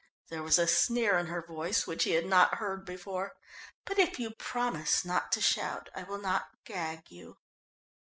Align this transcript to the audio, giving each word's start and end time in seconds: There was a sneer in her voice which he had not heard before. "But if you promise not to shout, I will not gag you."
There 0.29 0.41
was 0.41 0.57
a 0.57 0.65
sneer 0.65 1.19
in 1.19 1.27
her 1.27 1.43
voice 1.45 1.85
which 1.85 2.05
he 2.05 2.13
had 2.13 2.25
not 2.25 2.55
heard 2.55 2.85
before. 2.85 3.33
"But 3.85 3.99
if 3.99 4.17
you 4.17 4.31
promise 4.31 5.05
not 5.05 5.31
to 5.33 5.41
shout, 5.41 5.89
I 5.95 6.01
will 6.01 6.17
not 6.17 6.47
gag 6.65 7.11
you." 7.11 7.37